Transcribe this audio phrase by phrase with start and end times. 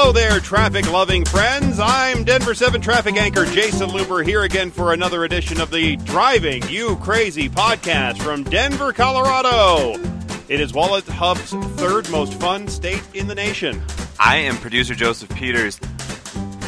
[0.00, 1.80] Hello there, traffic loving friends.
[1.80, 6.62] I'm Denver 7 traffic anchor Jayson Luber here again for another edition of the Driving
[6.68, 10.00] You Crazy podcast from Denver, Colorado.
[10.48, 11.50] It is WalletHub's
[11.80, 13.82] third most fun state in the nation.
[14.20, 15.80] I am producer Joseph Peters.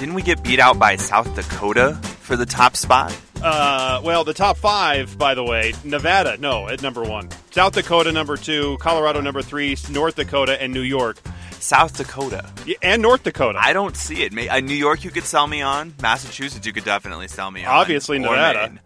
[0.00, 3.16] Didn't we get beat out by South Dakota for the top spot?
[3.40, 7.28] Uh, well, the top five, by the way, Nevada, no, at number one.
[7.52, 8.76] South Dakota, number two.
[8.80, 9.76] Colorado, number three.
[9.88, 11.18] North Dakota, and New York.
[11.62, 12.44] South Dakota.
[12.66, 13.58] Yeah, and North Dakota.
[13.60, 14.32] I don't see it.
[14.32, 15.94] May- uh, New York, you could sell me on.
[16.02, 17.72] Massachusetts, you could definitely sell me on.
[17.74, 18.68] Obviously, Or Nevada.
[18.68, 18.80] Maine.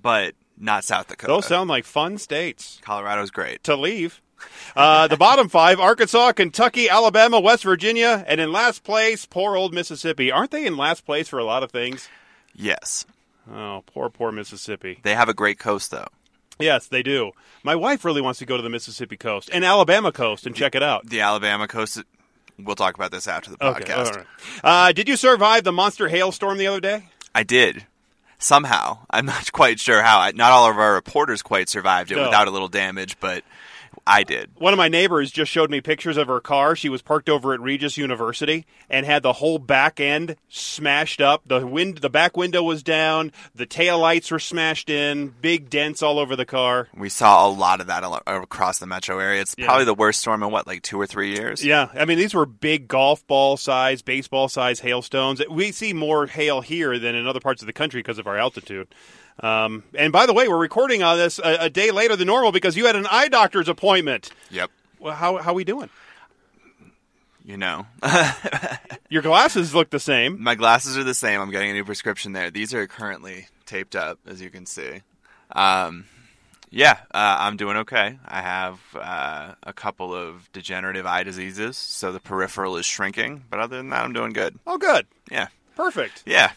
[0.00, 1.32] but not South Dakota.
[1.32, 3.62] Those sound like fun states Colorado's great.
[3.64, 4.20] to leave.
[4.74, 9.72] Uh, the bottom five Arkansas, Kentucky, Alabama, West Virginia, and in last place, poor old
[9.72, 10.30] Mississippi.
[10.30, 12.08] Aren't they in last place for a lot of things?
[12.54, 13.06] Yes,
[13.50, 14.98] Oh, poor, poor Mississippi.
[15.04, 16.08] they have a great coast though.
[16.58, 17.32] Yes, they do.
[17.62, 20.74] My wife really wants to go to the Mississippi coast and Alabama coast and check
[20.74, 21.06] it out.
[21.06, 22.02] The Alabama coast.
[22.58, 24.06] We'll talk about this after the Okay, podcast.
[24.06, 24.26] all right.
[24.64, 27.04] Uh, did you survive the monster hailstorm the other day?
[27.34, 27.84] I did.
[28.38, 30.20] Somehow, I'm not quite sure how.
[30.20, 32.24] I, not all of our reporters quite survived it No.
[32.24, 33.44] without a little damage, but
[34.06, 34.50] I did.
[34.56, 36.76] One of my neighbors just showed me pictures of her car.
[36.76, 41.42] She was parked over at Regis University and had the whole back end smashed up.
[41.46, 43.32] The wind, the back window was down.
[43.54, 45.34] The tail lights were smashed in.
[45.40, 46.88] Big dents all over the car.
[46.96, 49.40] We saw a lot of that across the metro area.
[49.40, 49.66] It's Yeah.
[49.66, 51.64] probably the worst storm in what, like two or three years.
[51.64, 55.42] Yeah, I mean these were big golf ball size, baseball size hailstones.
[55.50, 58.36] We see more hail here than in other parts of the country because of our
[58.36, 58.86] altitude.
[59.40, 62.52] Um, and by the way, we're recording on this a, a day later than normal
[62.52, 64.30] because you had an eye doctor's appointment.
[64.50, 64.70] Yep.
[64.98, 65.90] Well, how how we doing?
[67.44, 67.86] You know,
[69.08, 70.42] Your glasses look the same.
[70.42, 71.40] my glasses are the same.
[71.40, 72.50] I'm getting a new prescription there.
[72.50, 75.02] These are currently taped up, as you can see.
[75.52, 76.06] Um,
[76.70, 78.18] yeah, uh, I'm doing okay.
[78.26, 83.44] I have uh, a couple of degenerative eye diseases, so the peripheral is shrinking.
[83.48, 84.58] But other than that, I'm doing good.
[84.66, 85.46] Oh, good, Yeah,
[85.76, 86.24] perfect.
[86.26, 86.50] yeah.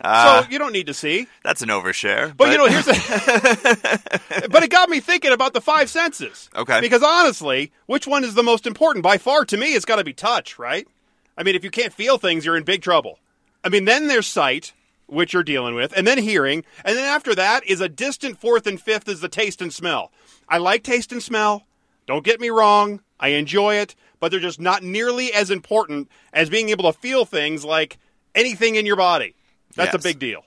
[0.00, 1.26] Uh, so you don't need to see.
[1.42, 2.36] that's an overshare.
[2.36, 4.48] But, you know, here's the.
[4.50, 6.48] but it got me thinking about the five senses.
[6.54, 6.80] Okay.
[6.80, 9.02] Because honestly, which one is the most important?
[9.02, 10.86] By far, to me, it's got to be touch, right?
[11.36, 13.18] I mean, if you can't feel things, you're in big trouble.
[13.64, 14.72] I mean, then there's sight,
[15.06, 18.66] which you're dealing with, and then hearing, and then after that is a distant fourth
[18.66, 20.12] and fifth is the taste and smell.
[20.48, 21.64] I like taste and smell.
[22.06, 23.00] Don't get me wrong.
[23.20, 27.24] I enjoy it, but they're just not nearly as important as being able to feel
[27.24, 27.98] things like
[28.34, 29.34] anything in your body.
[29.78, 30.44] That's a big deal.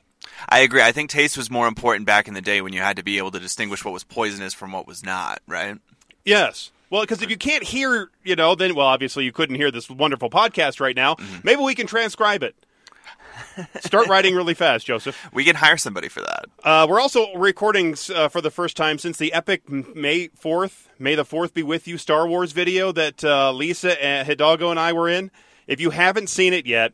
[0.48, 0.82] I agree.
[0.82, 3.18] I think taste was more important back in the day when you had to be
[3.18, 5.42] able to distinguish what was poisonous from what was not.
[5.48, 5.78] Right?
[6.26, 6.72] Yes.
[6.90, 9.90] Well, because if you can't hear, you know, then, well, obviously you couldn't hear this
[9.90, 11.16] wonderful podcast right now.
[11.42, 12.54] Maybe we can transcribe it.
[13.80, 15.18] Start writing really fast, Joseph.
[15.34, 16.46] We can hire somebody for that.
[16.64, 21.16] Uh, we're also recording uh, for the first time since the epic May 4th, May
[21.16, 24.92] the 4th be with you Star Wars video that uh, Lisa and Hidalgo and I
[24.94, 25.32] were in.
[25.68, 26.94] If you haven't seen it yet,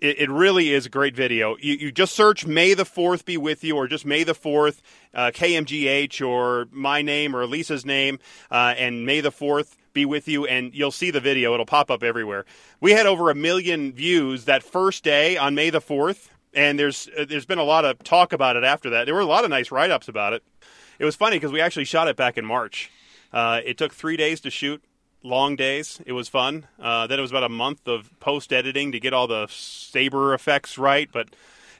[0.00, 1.56] it, it really is a great video.
[1.60, 4.80] You, you just search May the 4th be with you or just May the 4th,
[5.14, 8.18] uh, KMGH or my name or Lisa's name,
[8.50, 11.54] uh, and May the 4th be with you, and you'll see the video.
[11.54, 12.44] It'll pop up everywhere.
[12.80, 17.08] We had over a million views that first day on May the 4th and there's
[17.18, 19.04] uh, there's been a lot of talk about it after that.
[19.04, 20.42] There were a lot of nice write ups about it.
[20.98, 22.90] It was funny because we actually shot it back in March.
[23.32, 24.82] Uh, it took three days to shoot,
[25.24, 26.00] long days.
[26.06, 26.66] It was fun.
[26.78, 30.34] Uh, then it was about a month of post editing to get all the saber
[30.34, 31.28] effects right, but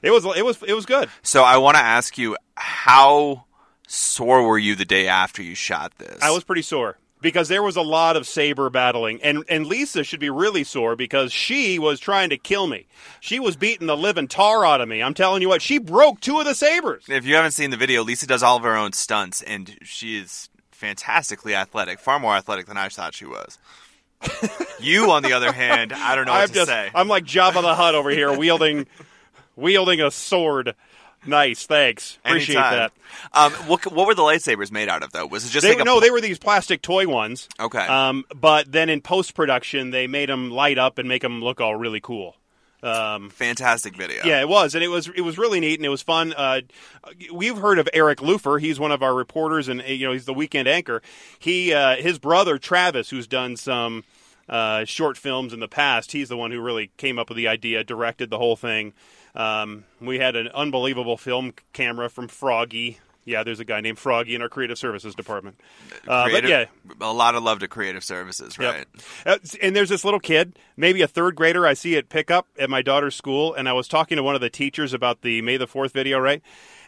[0.01, 1.09] it was it was it was good.
[1.23, 3.45] So I want to ask you, how
[3.87, 6.21] sore were you the day after you shot this?
[6.21, 10.03] I was pretty sore because there was a lot of saber battling, and and Lisa
[10.03, 12.87] should be really sore because she was trying to kill me.
[13.19, 15.01] She was beating the living tar out of me.
[15.01, 17.05] I'm telling you what, she broke two of the sabers.
[17.07, 20.17] If you haven't seen the video, Lisa does all of her own stunts, and she
[20.17, 23.57] is fantastically athletic, far more athletic than I thought she was.
[24.79, 26.91] you, on the other hand, I don't know what I'm to just say.
[26.93, 28.87] I'm like Jabba the Hutt over here wielding
[29.55, 30.75] wielding a sword.
[31.25, 32.19] Nice, thanks.
[32.23, 32.77] Appreciate Anytime.
[32.77, 32.91] that.
[33.33, 35.25] Um, what, what were the lightsabers made out of, though?
[35.25, 37.49] Was it just They, like no, they were these plastic toy ones.
[37.59, 37.79] Okay.
[37.79, 41.59] Um, but then in post production, they made them light up and make them look
[41.59, 42.35] all really cool.
[42.85, 44.23] Um, fantastic video?
[44.25, 46.33] yeah, it was, and it was it was really neat and it was fun.
[46.33, 46.61] Uh,
[47.33, 48.59] we've heard of Eric Lufer.
[48.59, 51.01] He's one of our reporters, and you know he's the weekend anchor.
[51.39, 54.03] He uh, his brother Travis, who's done some
[54.47, 56.11] uh, short films in the past.
[56.11, 58.93] He's the one who really came up with the idea, directed the whole thing.
[59.33, 62.99] Um, we had an unbelievable film camera from Froggy.
[63.25, 65.59] Yeah, there's a guy named Froggy in our creative services department.
[66.07, 66.65] Uh, but yeah,
[67.01, 68.85] a lot of love to creative services, right?
[69.25, 71.65] uh, and there's this little kid, maybe a third grader.
[71.65, 74.41] I see at pickup at my daughter's school, and I was talking to one of
[74.41, 76.43] the teachers about the May the Fourth video, right?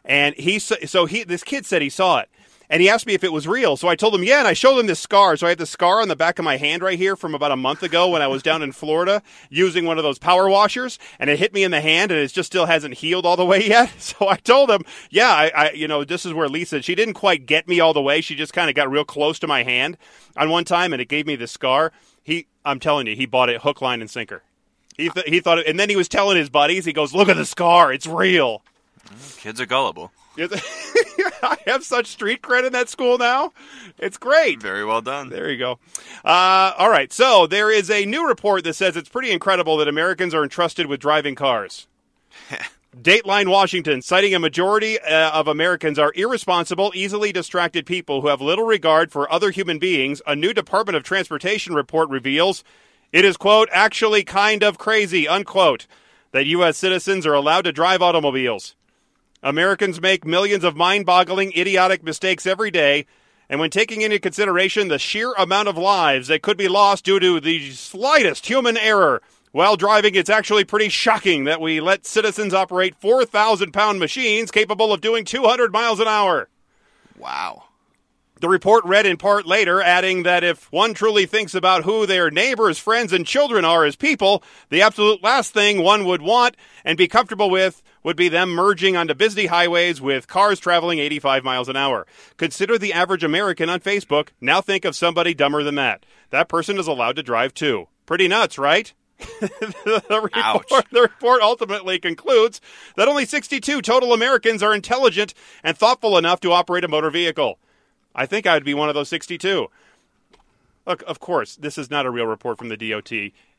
[0.06, 2.30] And he so he this kid said he saw it,
[2.70, 3.78] and he asked me if it was real.
[3.78, 5.38] So I told him, yeah, and I showed him this scar.
[5.38, 7.52] So I had the scar on the back of my hand right here from about
[7.52, 11.00] a month ago when I was down in Florida using one of those power washers,
[11.20, 13.46] and it hit me in the hand, and it just still hasn't healed all the
[13.46, 13.92] way yet.
[14.00, 17.14] So I told him, yeah, I, I you know, this is where Lisa, she didn't
[17.16, 18.22] quite get me all the way.
[18.22, 19.98] She just kind of got real close to my hand
[20.36, 21.92] on one time, and it gave me the scar.
[22.24, 24.44] He, I'm telling you, he bought it hook, line, and sinker.
[24.98, 27.30] He, th- he thought, it, and then he was telling his buddies, he goes, look
[27.30, 28.64] at the scar, it's real.
[29.38, 30.12] Kids are gullible.
[31.44, 33.54] I have such street cred in that school now.
[33.98, 34.62] It's great.
[34.62, 35.30] Very well done.
[35.30, 35.80] There you go.
[36.24, 37.12] Uh, all right.
[37.12, 40.88] So there is a new report that says it's pretty incredible that Americans are entrusted
[40.88, 41.88] with driving cars.
[42.96, 48.42] Dateline Washington, citing a majority uh, of Americans are irresponsible, easily distracted people who have
[48.42, 52.64] little regard for other human beings, a new Department of Transportation report reveals
[53.14, 55.86] it is, quote, actually kind of crazy, unquote,
[56.32, 56.78] that U.S.
[56.78, 58.76] citizens are allowed to drive automobiles.
[59.44, 63.06] Americans make millions of mind boggling, idiotic mistakes every day,
[63.50, 67.20] and when taking into consideration the sheer amount of lives that could be lost due
[67.20, 72.54] to the slightest human error while driving, it's actually pretty shocking that we let citizens
[72.54, 76.50] operate 4,000 pound machines capable of doing 200 miles an hour.
[77.18, 77.64] Wow.
[78.40, 82.30] The report read in part later, adding that if one truly thinks about who their
[82.30, 86.56] neighbors, friends, and children are as people, the absolute last thing one would want
[86.86, 91.44] and be comfortable with would be them merging onto busy highways with cars traveling 85
[91.44, 92.08] miles an hour.
[92.38, 94.30] Consider the average American on Facebook.
[94.40, 96.06] Now think of somebody dumber than that.
[96.30, 97.90] That person is allowed to drive too.
[98.06, 98.94] Pretty nuts, right?
[99.20, 102.62] the, report, the, report, ultimately concludes
[102.96, 107.60] that only 62 total Americans are intelligent and thoughtful enough to operate a motor vehicle.
[108.16, 109.68] I think I would be one of those 62.
[110.86, 113.12] Look, of course, this is not a real report from the DOT.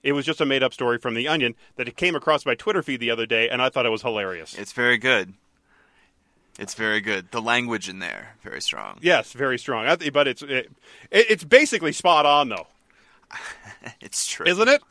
[0.03, 2.55] It was just a made up story from The Onion that it came across my
[2.55, 4.56] Twitter feed the other day, and I thought it was hilarious.
[4.56, 5.35] It's very good.
[6.59, 7.31] It's very good.
[7.31, 8.99] The language in there, very strong.
[9.00, 9.87] Yes, very strong.
[10.12, 10.71] But it's it,
[11.11, 12.67] it's basically spot on, though.
[14.00, 14.83] it's true, isn't it?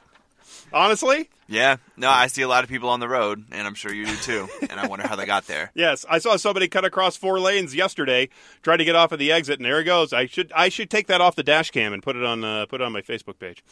[0.73, 1.77] Honestly, yeah.
[1.95, 4.15] No, I see a lot of people on the road, and I'm sure you do
[4.17, 4.49] too.
[4.69, 5.71] and I wonder how they got there.
[5.75, 8.29] yes, I saw somebody cut across four lanes yesterday,
[8.61, 10.11] trying to get off of the exit, and there he goes.
[10.11, 12.65] I should I should take that off the dash cam and put it on uh,
[12.65, 13.63] put it on my Facebook page.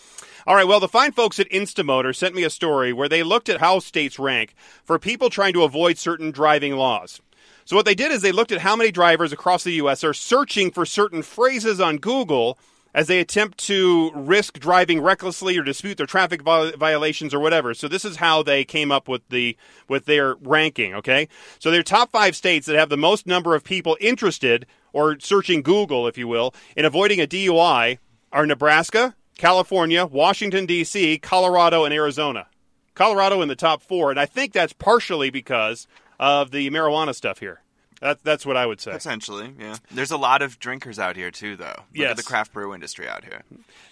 [0.48, 0.68] All right.
[0.68, 3.80] Well, the fine folks at Instamotor sent me a story where they looked at how
[3.80, 7.20] states rank for people trying to avoid certain driving laws.
[7.66, 10.04] So what they did is they looked at how many drivers across the U.S.
[10.04, 12.60] are searching for certain phrases on Google
[12.96, 17.74] as they attempt to risk driving recklessly or dispute their traffic violations or whatever.
[17.74, 19.58] So this is how they came up with the
[19.90, 21.28] with their ranking, okay?
[21.60, 25.62] So their top 5 states that have the most number of people interested or searching
[25.62, 28.00] Google, if you will, in avoiding a DUI
[28.32, 32.48] are Nebraska, California, Washington D.C., Colorado and Arizona.
[32.94, 35.86] Colorado in the top 4, and I think that's partially because
[36.18, 37.60] of the marijuana stuff here.
[38.02, 38.92] That, that's what I would say.
[38.92, 39.78] Potentially, yeah.
[39.90, 41.66] There's a lot of drinkers out here too, though.
[41.66, 42.12] Look yes.
[42.12, 43.44] at the craft brew industry out here.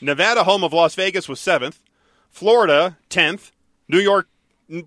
[0.02, 1.80] Nevada, home of Las Vegas, was seventh.
[2.30, 3.52] Florida, tenth.
[3.88, 4.28] New York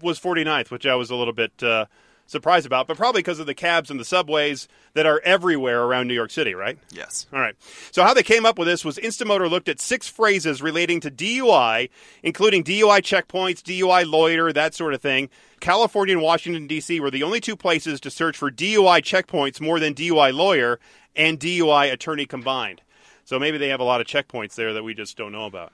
[0.02, 1.86] was 49th, which I was a little bit uh,
[2.26, 6.08] surprised about, but probably because of the cabs and the subways that are everywhere around
[6.08, 6.78] New York City, right?
[6.90, 7.26] Yes.
[7.32, 7.54] All right.
[7.92, 11.10] So how they came up with this was Instamotor looked at six phrases relating to
[11.10, 11.90] DUI,
[12.22, 15.28] including DUI checkpoints, DUI lawyer, that sort of thing.
[15.60, 17.00] California and Washington D.C.
[17.00, 20.78] were the only two places to search for DUI checkpoints more than DUI lawyer
[21.14, 22.82] and DUI attorney combined.
[23.24, 25.72] So maybe they have a lot of checkpoints there that we just don't know about.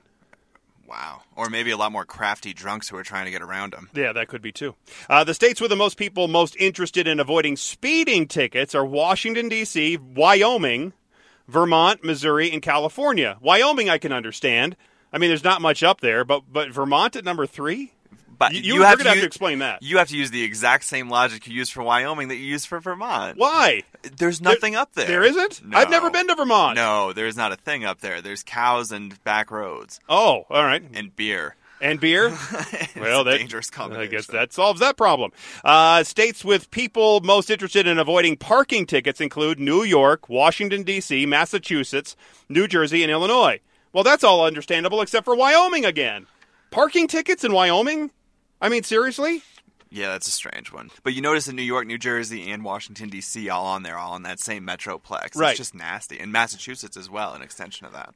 [0.87, 1.23] Wow.
[1.37, 3.89] Or maybe a lot more crafty drunks who are trying to get around them.
[3.95, 4.75] Yeah, that could be too.
[5.09, 9.49] Uh, the states with the most people most interested in avoiding speeding tickets are Washington,
[9.49, 10.93] D.C., Wyoming,
[11.49, 13.39] Vermont, Missouri, and California.
[13.41, 14.77] Wyoming, I can understand.
[15.12, 17.93] I mean, there's not much up there, but, but Vermont at number three?
[18.39, 19.83] But you, you have, to, have to explain that.
[19.83, 22.65] You have to use the exact same logic you use for Wyoming that you use
[22.65, 23.39] for Vermont.
[23.39, 23.83] Why?
[24.17, 25.07] There's nothing there, up there.
[25.07, 25.65] There isn't?
[25.65, 25.79] No.
[25.79, 26.77] I've never been to Vermont.
[26.77, 28.21] No, there's not a thing up there.
[28.21, 30.01] There's cows and back roads.
[30.09, 30.83] Oh, all right.
[30.95, 31.57] And beer.
[31.81, 32.29] And beer?
[32.97, 34.09] well, that, dangerous combination.
[34.09, 35.33] I guess that solves that problem.
[35.65, 41.27] Uh, states with people most interested in avoiding parking tickets include New York, Washington, D.C.,
[41.27, 42.15] Massachusetts,
[42.49, 43.59] New Jersey, and Illinois.
[43.93, 46.29] Well, that's all understandable except for Wyoming again.
[46.71, 48.12] Parking tickets in Wyoming?
[48.62, 49.42] I mean, seriously?
[49.90, 50.90] Yeah, that's a strange one.
[51.02, 53.50] But you notice in New York, New Jersey, and Washington D.C.
[53.50, 55.37] all on there, all in that same metroplex.
[55.37, 55.50] Right.
[55.50, 56.19] It's just nasty.
[56.19, 58.14] And Massachusetts as well, an extension of that.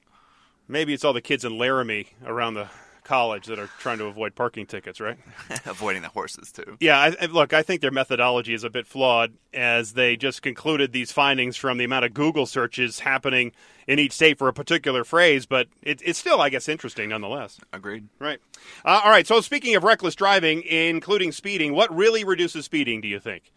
[0.68, 2.68] Maybe it's all the kids in Laramie around the
[3.06, 5.16] college that are trying to avoid parking tickets, right?
[5.64, 6.76] Avoiding the horses too.
[6.80, 10.92] Yeah, I, look, I think their methodology is a bit flawed, as they just concluded
[10.92, 13.52] these findings from the amount of Google searches happening
[13.86, 15.46] in each state for a particular phrase.
[15.46, 17.58] But it, it's still, I guess, interesting nonetheless.
[17.72, 18.08] Agreed.
[18.18, 18.40] Right.
[18.84, 19.26] Uh, all right.
[19.26, 23.00] So speaking of reckless driving, including speeding, what really reduces speeding?
[23.00, 23.52] Do you think?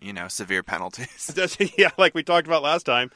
[0.00, 1.30] you know severe penalties.
[1.76, 3.10] Yeah, like we talked about last time.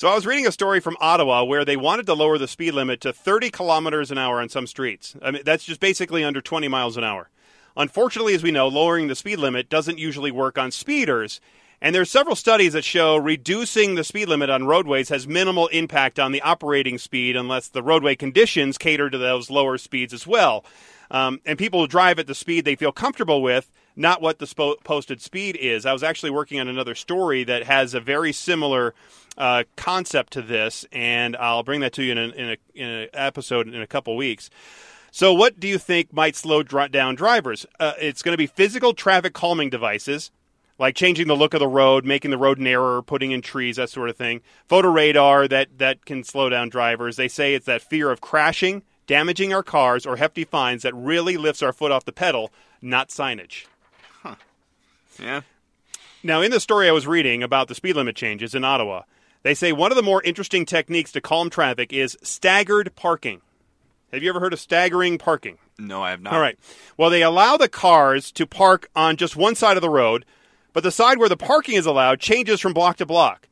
[0.00, 2.72] So I was reading a story from Ottawa where they wanted to lower the speed
[2.72, 5.14] limit to 30 kilometers an hour on some streets.
[5.20, 7.28] I mean, that's just basically under 20 miles an hour.
[7.76, 11.38] Unfortunately, as we know, lowering the speed limit doesn't usually work on speeders.
[11.82, 16.18] And there's several studies that show reducing the speed limit on roadways has minimal impact
[16.18, 20.64] on the operating speed unless the roadway conditions cater to those lower speeds as well.
[21.10, 24.82] Um, and people drive at the speed they feel comfortable with, not what the spo-
[24.82, 25.84] posted speed is.
[25.84, 28.94] I was actually working on another story that has a very similar
[29.36, 32.88] uh, concept to this, and I'll bring that to you in an in a, in
[32.88, 34.50] an episode in a couple weeks.
[35.12, 37.66] So, what do you think might slow dr- down drivers?
[37.78, 40.30] Uh, it's going to be physical traffic calming devices,
[40.78, 43.90] like changing the look of the road, making the road narrower, putting in trees, that
[43.90, 44.40] sort of thing.
[44.66, 47.16] Photo radar that that can slow down drivers.
[47.16, 51.36] They say it's that fear of crashing, damaging our cars, or hefty fines that really
[51.36, 53.66] lifts our foot off the pedal, not signage.
[55.20, 55.42] Yeah.
[56.22, 59.02] Now, in the story I was reading about the speed limit changes in Ottawa,
[59.42, 63.40] they say one of the more interesting techniques to calm traffic is staggered parking.
[64.12, 65.58] Have you ever heard of staggering parking?
[65.78, 66.34] No, I have not.
[66.34, 66.58] All right.
[66.96, 70.26] Well, they allow the cars to park on just one side of the road,
[70.72, 73.48] but the side where the parking is allowed changes from block to block.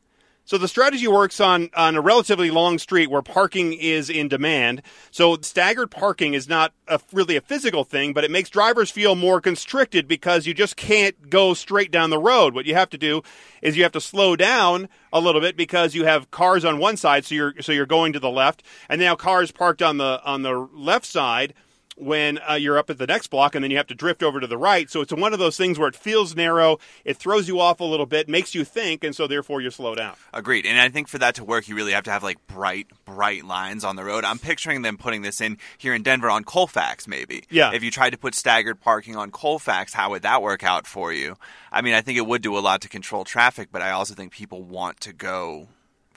[0.49, 4.81] So the strategy works on, on a relatively long street where parking is in demand.
[5.11, 9.15] So staggered parking is not a, really a physical thing, but it makes drivers feel
[9.15, 12.55] more constricted because you just can't go straight down the road.
[12.55, 13.21] What you have to do
[13.61, 16.97] is you have to slow down a little bit because you have cars on one
[16.97, 20.23] side, so you're so you're going to the left, and now cars parked on the
[20.25, 21.53] on the left side
[21.99, 24.41] when uh, you're up at the next block and then you have to drift over
[24.41, 24.91] to the right.
[24.91, 27.85] So it's one of those things where it feels narrow, it throws you off a
[27.85, 30.15] little bit, makes you think, and so therefore you slow down.
[30.33, 30.67] Agreed.
[30.67, 33.45] And I think for that to work, you really have to have like bright, bright
[33.45, 34.25] lines on the road.
[34.25, 37.45] I'm picturing them putting this in here in Denver on Colfax, maybe.
[37.51, 37.73] Yeah.
[37.73, 41.13] If you tried to put staggered parking on Colfax, how would that work out for
[41.13, 41.37] you?
[41.73, 44.15] I mean, I think it would do a lot to control traffic, but I also
[44.15, 45.69] think people want to go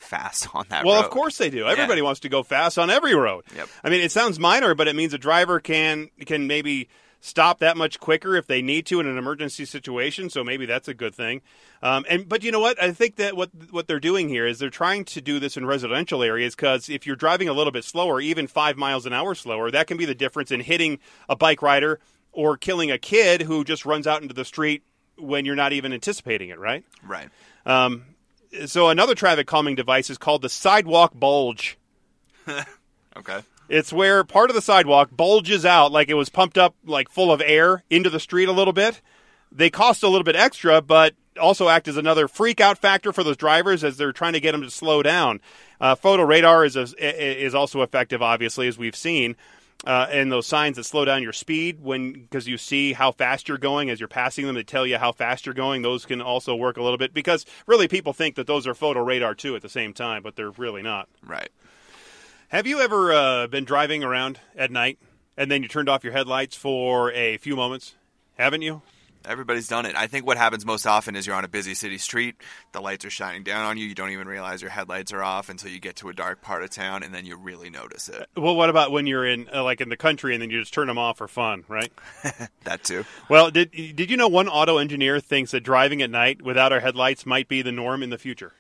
[0.02, 1.06] fast on that Well, road.
[1.06, 1.66] of course they do.
[1.68, 3.46] Everybody wants to go fast on every road.
[3.56, 3.70] Yep.
[3.84, 6.90] I mean, it sounds minor, but it means a driver can can maybe
[7.24, 10.28] stop that much quicker if they need to in an emergency situation.
[10.32, 11.42] So maybe that's a good thing.
[11.84, 12.82] Um, and but you know what?
[12.82, 15.66] I think that what what they're doing here is they're trying to do this in
[15.66, 19.36] residential areas because if you're driving a little bit slower, even five miles an hour
[19.36, 20.98] slower, that can be the difference in hitting
[21.30, 22.00] a bike rider
[22.32, 24.84] or killing a kid who just runs out into the street
[25.18, 26.58] when you're not even anticipating it.
[26.58, 26.84] Right.
[27.04, 27.30] Right.
[27.66, 28.06] Um,
[28.66, 31.78] so another traffic calming device is called the sidewalk bulge.
[33.18, 33.40] Okay.
[33.68, 37.32] It's where part of the sidewalk bulges out like it was pumped up like full
[37.32, 39.02] of air into the street a little bit.
[39.52, 43.24] They cost a little bit extra, but also act as another freak out factor for
[43.24, 45.42] those drivers as they're trying to get them to slow down.
[45.80, 49.36] Uh, photo radar is a, is also effective, obviously, as we've seen.
[49.86, 53.48] Uh, and those signs that slow down your speed when because you see how fast
[53.48, 55.82] you're going as you're passing them, they tell you how fast you're going.
[55.82, 59.02] Those can also work a little bit because really people think that those are photo
[59.02, 61.10] radar too at the same time, but they're really not.
[61.26, 61.50] Right.
[62.50, 65.00] Have you ever uh, been driving around at night
[65.36, 67.96] and then you turned off your headlights for a few moments?
[68.38, 68.84] Haven't you?
[69.26, 69.96] Everybody's done it.
[69.96, 72.36] I think what happens most often is you're on a busy city street,
[72.72, 75.50] the lights are shining down on you, you don't even realize your headlights are off
[75.50, 78.28] until you get to a dark part of town and then you really notice it.
[78.36, 80.74] Well, what about when you're in uh, like in the country and then you just
[80.74, 81.92] turn them off for fun, right?
[82.64, 83.06] That too.
[83.28, 86.80] Well, did did you know one auto engineer thinks that driving at night without our
[86.80, 88.54] headlights might be the norm in the future?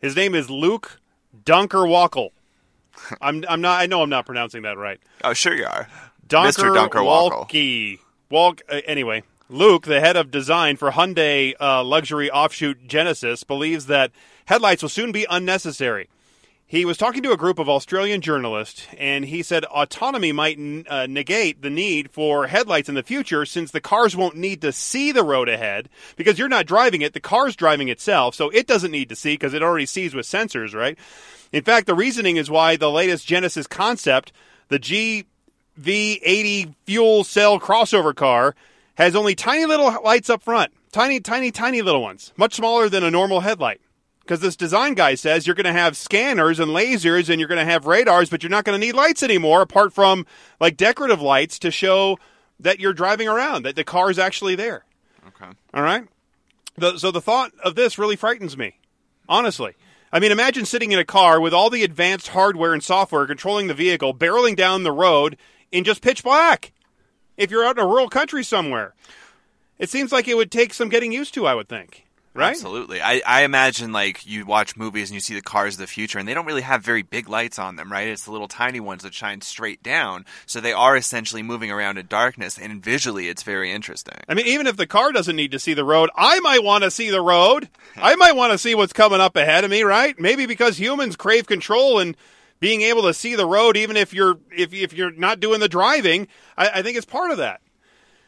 [0.00, 1.00] His name is Luc
[1.44, 2.30] Donckerwolke.
[3.20, 5.00] I'm I'm not I know I'm not pronouncing that right.
[5.22, 5.86] Oh, sure you are.
[6.26, 6.88] Dunker Mr.
[6.88, 7.98] Donckerwolke.
[8.34, 8.62] Walk.
[8.68, 14.10] Uh, anyway, Luc, the head of design for Hyundai uh, luxury offshoot Genesis, believes that
[14.46, 16.08] headlights will soon be unnecessary.
[16.66, 21.06] He was talking to a group of Australian journalists, and he said autonomy might uh,
[21.06, 25.12] negate the need for headlights in the future since the cars won't need to see
[25.12, 28.90] the road ahead because you're not driving it, the car's driving itself, so it doesn't
[28.90, 30.98] need to see because it already sees with sensors, right?
[31.52, 34.32] In fact, the reasoning is why the latest Genesis concept,
[34.70, 34.80] the
[35.80, 38.54] GV80 fuel cell crossover car,
[38.96, 40.72] has only tiny little lights up front.
[40.92, 42.32] Tiny, tiny, tiny little ones.
[42.36, 43.80] Much smaller than a normal headlight.
[44.20, 47.58] Because this design guy says you're going to have scanners and lasers and you're going
[47.58, 50.24] to have radars, but you're not going to need lights anymore apart from
[50.60, 52.18] like decorative lights to show
[52.60, 54.84] that you're driving around, that the car is actually there.
[55.28, 55.50] Okay.
[55.74, 56.04] All right.
[56.76, 58.78] The, so the thought of this really frightens me,
[59.28, 59.74] honestly.
[60.12, 63.66] I mean, imagine sitting in a car with all the advanced hardware and software controlling
[63.66, 65.36] the vehicle, barreling down the road
[65.74, 66.72] in just pitch black.
[67.36, 68.94] If you're out in a rural country somewhere,
[69.78, 71.46] it seems like it would take some getting used to.
[71.46, 72.06] I would think.
[72.32, 72.50] right?
[72.50, 73.02] Absolutely.
[73.02, 76.20] I, I imagine like you watch movies and you see the cars of the future
[76.20, 78.06] and they don't really have very big lights on them, right?
[78.06, 80.24] It's the little tiny ones that shine straight down.
[80.46, 84.18] So they are essentially moving around in darkness and visually it's very interesting.
[84.28, 86.84] I mean, even if the car doesn't need to see the road, I might want
[86.84, 87.68] to see the road.
[87.96, 90.18] I might want to see what's coming up ahead of me, right?
[90.20, 92.16] Maybe because humans crave control and
[92.60, 95.68] being able to see the road, even if you're if if you're not doing the
[95.68, 97.60] driving, I, I think it's part of that.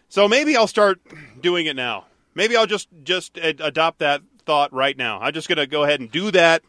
[0.08, 1.00] So maybe I'll start
[1.40, 2.06] doing it now.
[2.34, 5.20] Maybe I'll just just ad- adopt that thought right now.
[5.20, 6.62] I'm just going to go ahead and do that.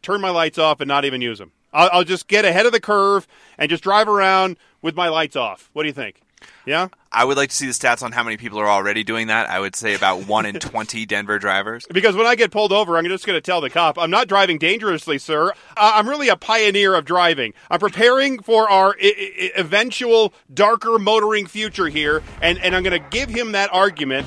[0.00, 1.52] Turn my lights off and not even use them.
[1.72, 3.26] I'll, I'll just get ahead of the curve
[3.58, 5.70] and just drive around with my lights off.
[5.72, 6.22] What do you think?
[6.66, 6.88] Yeah.
[7.10, 9.48] I would like to see the stats on how many people are already doing that.
[9.48, 11.86] I would say about 1 in 20 Denver drivers.
[11.90, 14.28] Because when I get pulled over, I'm just going to tell the cop, I'm not
[14.28, 15.50] driving dangerously, sir.
[15.76, 17.54] Uh, I'm really a pioneer of driving.
[17.70, 23.00] I'm preparing for our I- I- eventual darker motoring future here, and, and I'm going
[23.02, 24.26] to give him that argument,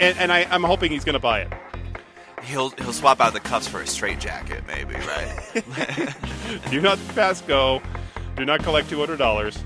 [0.00, 1.52] and, and I, I'm hoping he's going to buy it.
[2.42, 6.14] He'll he'll swap out the cuffs for a straight jacket maybe, right?
[6.70, 7.82] Do not pass go.
[8.36, 9.56] Do not collect $200.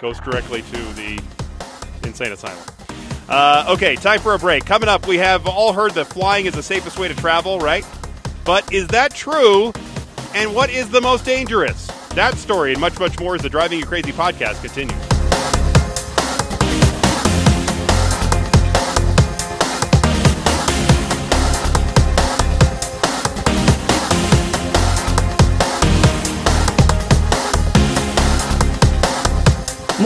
[0.00, 1.22] Goes directly to the
[2.04, 2.62] insane asylum.
[3.28, 4.64] Uh, okay, time for a break.
[4.64, 7.84] Coming up, we have all heard that flying is the safest way to travel, right?
[8.44, 9.72] But is that true?
[10.34, 11.86] And what is the most dangerous?
[12.10, 15.65] That story and much, much more as the Driving You Crazy podcast continues.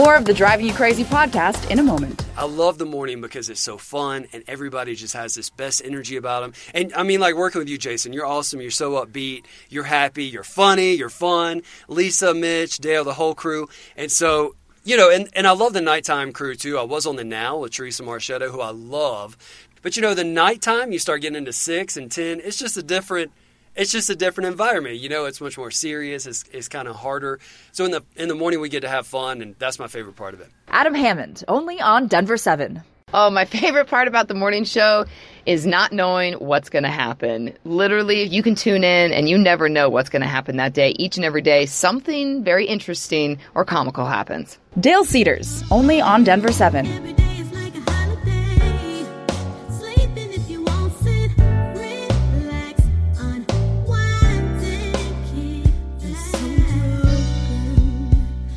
[0.00, 2.24] More of the Driving You Crazy podcast in a moment.
[2.34, 6.16] I love the morning because it's so fun and everybody just has this best energy
[6.16, 6.54] about them.
[6.72, 8.62] And I mean, like working with you, Jason, you're awesome.
[8.62, 9.44] You're so upbeat.
[9.68, 10.24] You're happy.
[10.24, 10.94] You're funny.
[10.94, 11.60] You're fun.
[11.86, 13.68] Lisa, Mitch, Dale, the whole crew.
[13.94, 16.78] And so, you know, and, and I love the nighttime crew too.
[16.78, 19.36] I was on the Now with Theresa Marchetta, who I love.
[19.82, 22.82] But you know, the nighttime, you start getting into six and 10, it's just a
[22.82, 23.32] different
[23.76, 24.96] it's just a different environment.
[24.96, 26.26] You know, it's much more serious.
[26.26, 27.38] It's, it's kind of harder.
[27.72, 30.16] So in the in the morning we get to have fun, and that's my favorite
[30.16, 30.48] part of it.
[30.68, 32.82] Adam Hammond, only on Denver 7.
[33.12, 35.04] Oh, my favorite part about the morning show
[35.46, 37.56] is not knowing what's going to happen.
[37.64, 40.94] Literally, you can tune in and you never know what's going to happen that day.
[40.98, 44.58] Each and every day, something very interesting or comical happens.
[44.78, 47.29] Dale Cedars, only on Denver 7.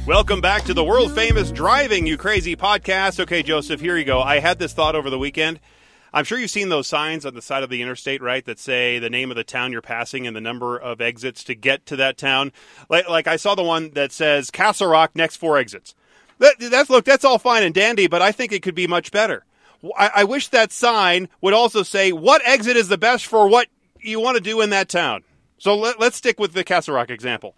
[0.05, 3.21] Welcome back to the world famous Driving You Crazy podcast.
[3.21, 4.19] Okay, Joseph, here you go.
[4.19, 5.61] I had this thought over the weekend.
[6.13, 8.99] I'm sure you've seen those signs on the side of the interstate, right, that say
[8.99, 11.95] the name of the town you're passing and the number of exits to get to
[11.95, 12.51] that town.
[12.89, 15.95] Like, like I saw the one that says Castle Rock, next four exits.
[16.37, 19.09] That, that's look, that's all fine and dandy, but I think it could be much
[19.09, 19.45] better.
[19.97, 23.69] I, I wish that sign would also say what exit is the best for what
[24.01, 25.23] you want to do in that town.
[25.59, 27.55] So let, let's stick with the Castle Rock example.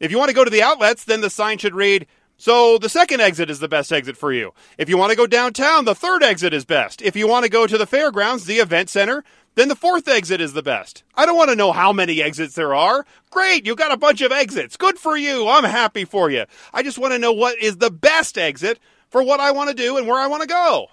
[0.00, 2.06] If you want to go to the outlets, then the sign should read,
[2.36, 4.52] so the second exit is the best exit for you.
[4.78, 7.02] If you want to go downtown, the third exit is best.
[7.02, 9.24] If you want to go to the fairgrounds, the event center,
[9.56, 11.02] then the fourth exit is the best.
[11.16, 13.04] I don't want to know how many exits there are.
[13.30, 14.76] Great, you got a bunch of exits.
[14.76, 15.48] Good for you.
[15.48, 16.44] I'm happy for you.
[16.72, 18.78] I just want to know what is the best exit
[19.10, 20.86] for what I want to do and where I want to go.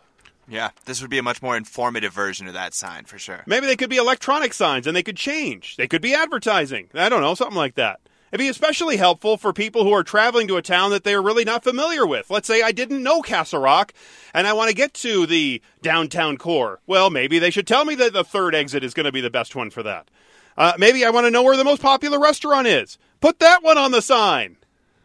[0.48, 3.44] Yeah, this would be a much more informative version of that sign for sure.
[3.46, 5.76] Maybe they could be electronic signs and they could change.
[5.76, 6.90] They could be advertising.
[6.96, 8.00] I don't know, something like that.
[8.36, 11.22] It'd be especially helpful for people who are traveling to a town that they are
[11.22, 12.30] really not familiar with.
[12.30, 13.94] Let's say I didn't know Castle Rock
[14.34, 16.82] and I want to get to the downtown core.
[16.86, 19.30] Well, maybe they should tell me that the third exit is going to be the
[19.30, 20.12] best one for that.
[20.58, 22.98] Uh, maybe I want to know where the most popular restaurant is.
[23.22, 24.58] Put that one on the sign,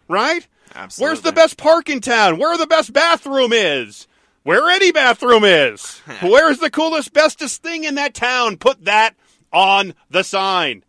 [0.08, 0.44] right?
[0.74, 1.08] Absolutely.
[1.08, 2.36] Where's the best park in town?
[2.36, 4.08] Where the best bathroom is?
[4.42, 6.00] Where any bathroom is?
[6.20, 8.56] Where's the coolest, bestest thing in that town?
[8.56, 9.14] Put that
[9.52, 10.82] on the sign.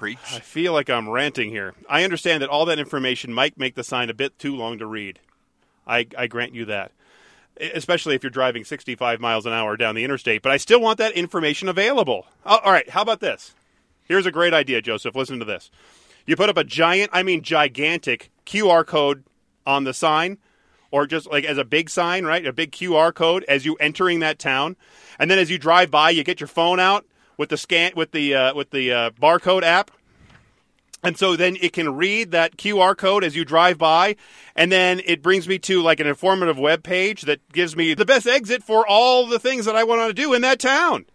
[0.00, 0.18] Preach.
[0.32, 1.74] I feel like I'm ranting here.
[1.86, 4.86] I understand that all that information might make the sign a bit too long to
[4.86, 5.18] read.
[5.86, 6.92] I, I grant you that.
[7.60, 10.96] Especially if you're driving 65 miles an hour down the interstate, but I still want
[10.96, 12.26] that information available.
[12.46, 13.54] Oh, all right, how about this?
[14.04, 15.14] Here's a great idea, Joseph.
[15.14, 15.70] Listen to this.
[16.26, 19.24] You put up a giant, I mean gigantic QR code
[19.66, 20.38] on the sign,
[20.90, 22.46] or just like as a big sign, right?
[22.46, 24.76] A big QR code as you entering that town,
[25.18, 27.04] and then as you drive by, you get your phone out
[27.40, 29.90] with the scan with the uh, with the uh, barcode app,
[31.02, 34.14] and so then it can read that QR code as you drive by,
[34.54, 38.04] and then it brings me to like an informative web page that gives me the
[38.04, 41.06] best exit for all the things that I want to do in that town.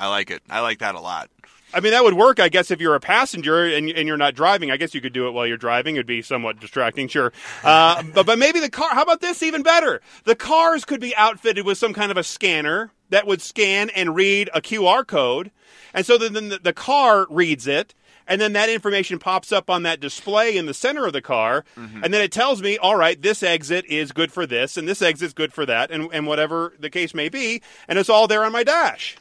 [0.00, 0.42] I like it.
[0.48, 1.30] I like that a lot.
[1.72, 4.34] I mean, that would work, I guess, if you're a passenger and, and you're not
[4.34, 4.70] driving.
[4.70, 5.96] I guess you could do it while you're driving.
[5.96, 7.32] It'd be somewhat distracting, sure.
[7.62, 10.00] Uh, but, but maybe the car, how about this even better?
[10.24, 14.16] The cars could be outfitted with some kind of a scanner that would scan and
[14.16, 15.50] read a QR code.
[15.92, 17.94] And so then the, the car reads it.
[18.26, 21.64] And then that information pops up on that display in the center of the car.
[22.04, 25.02] And then it tells me, all right, this exit is good for this, and this
[25.02, 27.60] exit's good for that, and, and whatever the case may be.
[27.88, 29.16] And it's all there on my dash.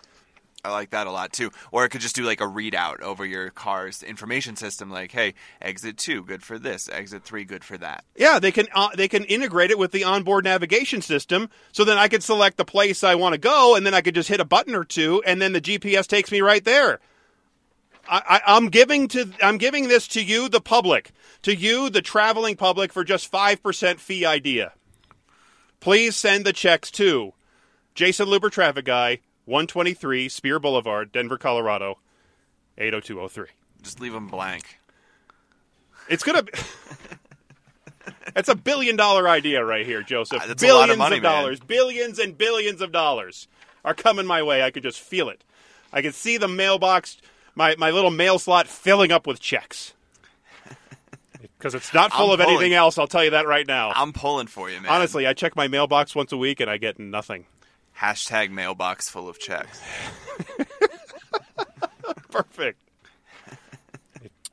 [0.63, 1.51] I like that a lot too.
[1.71, 5.35] Or it could just do like a readout over your car's information system, like, hey,
[5.61, 6.89] exit two, good for this.
[6.89, 8.03] Exit three, good for that.
[8.15, 11.97] Yeah, they can uh, they can integrate it with the onboard navigation system, so then
[11.97, 14.41] I could select the place I want to go, and then I could just hit
[14.41, 16.99] a button or two, and then the GPS takes me right there.
[18.09, 21.11] I, I, I'm giving to I'm giving this to you, the public,
[21.43, 24.73] to you, the traveling public, for just five percent fee idea.
[25.79, 27.33] Please send the checks to
[27.95, 29.19] Jayson Luber, traffic guy,
[29.49, 31.97] 123 Speer Boulevard, Denver, Colorado,
[32.77, 33.47] 80203.
[33.81, 34.79] Just leave them blank.
[36.07, 36.43] It's gonna.
[36.43, 36.51] be...
[38.35, 40.41] It's a billion dollar idea right here, Joseph.
[40.43, 41.23] Ah, that's a lot of money, man.
[41.23, 43.47] dollars, billions and billions of dollars
[43.83, 44.63] are coming my way.
[44.63, 45.43] I could just feel it.
[45.91, 47.17] I could see the mailbox,
[47.55, 49.93] my my little mail slot filling up with checks.
[51.57, 52.97] Because it's not full I'm of anything else.
[52.97, 53.91] I'll tell you that right now.
[53.93, 54.91] I'm pulling for you, man.
[54.91, 57.45] Honestly, I check my mailbox once a week and I get nothing.
[57.99, 59.81] Hashtag mailbox full of checks.
[62.31, 62.79] Perfect.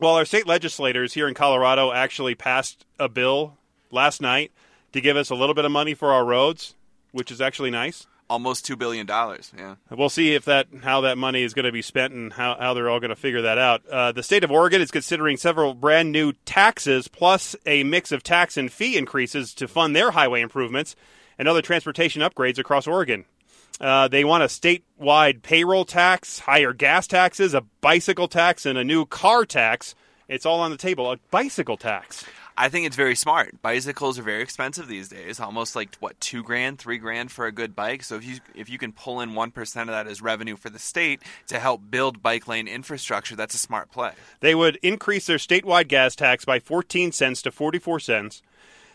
[0.00, 3.56] well, our state legislators here in Colorado actually passed a bill
[3.92, 4.50] last night
[4.92, 6.74] to give us a little bit of money for our roads,
[7.12, 8.06] which is actually nice.
[8.28, 9.06] Almost $2 billion.
[9.06, 9.76] Yeah.
[9.90, 12.74] We'll see if that how that money is going to be spent and how, how
[12.74, 13.86] they're all going to figure that out.
[13.86, 18.24] Uh, the state of Oregon is considering several brand new taxes plus a mix of
[18.24, 20.96] tax and fee increases to fund their highway improvements
[21.38, 23.24] and other transportation upgrades across Oregon.
[23.80, 28.84] Uh, they want a statewide payroll tax, higher gas taxes, a bicycle tax, and a
[28.84, 29.94] new car tax.
[30.28, 31.10] It's all on the table.
[31.12, 32.24] A bicycle tax.
[32.58, 33.60] I think it's very smart.
[33.60, 35.40] Bicycles are very expensive these days.
[35.40, 38.02] Almost like what two grand, three grand for a good bike.
[38.02, 40.70] So if you if you can pull in one percent of that as revenue for
[40.70, 44.12] the state to help build bike lane infrastructure, that's a smart play.
[44.40, 48.42] They would increase their statewide gas tax by 14 cents to 44 cents.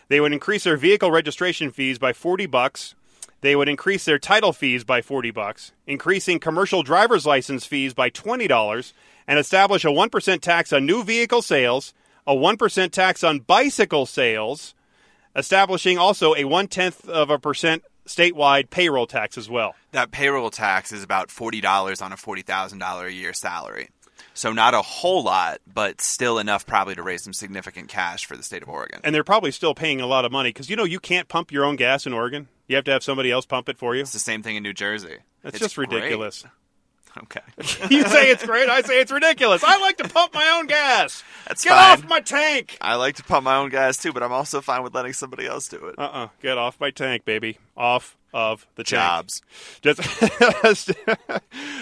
[0.07, 2.95] They would increase their vehicle registration fees by 40 bucks.
[3.41, 8.09] They would increase their title fees by 40 bucks, increasing commercial driver's license fees by
[8.09, 8.93] $20
[9.27, 11.93] and establish a 1% tax on new vehicle sales,
[12.27, 14.75] a 1% tax on bicycle sales,
[15.35, 19.75] establishing also a one-tenth of a percent statewide payroll tax as well.
[19.91, 23.89] That payroll tax is about forty dollars on a forty thousand dollar a year salary.
[24.33, 28.37] So not a whole lot, but still enough probably to raise some significant cash for
[28.37, 29.01] the state of Oregon.
[29.03, 31.51] And they're probably still paying a lot of money because you know you can't pump
[31.51, 32.47] your own gas in Oregon.
[32.67, 34.01] You have to have somebody else pump it for you.
[34.01, 35.17] It's the same thing in New Jersey.
[35.43, 35.91] That's It's just great.
[35.91, 36.45] ridiculous.
[37.23, 37.41] Okay.
[37.89, 39.65] you say it's great, I say it's ridiculous.
[39.65, 41.25] I like to pump my own gas.
[41.45, 41.91] That's Get fine.
[41.91, 42.77] off my tank.
[42.79, 45.45] I like to pump my own gas too, but I'm also fine with letting somebody
[45.45, 45.95] else do it.
[45.99, 46.29] Uh-uh.
[46.41, 47.57] Get off my tank, baby.
[47.75, 48.83] Off of the.
[48.83, 49.41] Jobs.
[49.81, 49.99] Just